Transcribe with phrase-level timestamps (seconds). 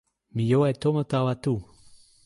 [0.35, 1.53] mi jo e tomo tawa tu.